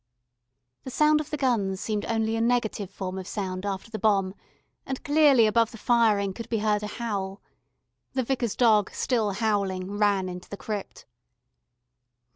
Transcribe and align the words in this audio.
The 0.83 0.89
sound 0.89 1.21
of 1.21 1.29
the 1.29 1.37
guns 1.37 1.79
seemed 1.79 2.05
only 2.05 2.35
a 2.35 2.41
negative 2.41 2.89
form 2.89 3.19
of 3.19 3.27
sound 3.27 3.67
after 3.67 3.91
the 3.91 3.99
bomb, 3.99 4.33
and 4.83 5.03
clearly 5.03 5.45
above 5.45 5.69
the 5.69 5.77
firing 5.77 6.33
could 6.33 6.49
be 6.49 6.57
heard 6.57 6.81
a 6.81 6.87
howl. 6.87 7.39
The 8.13 8.23
Vicar's 8.23 8.55
dog, 8.55 8.89
still 8.95 9.29
howling, 9.33 9.99
ran 9.99 10.27
into 10.27 10.49
the 10.49 10.57
crypt. 10.57 11.05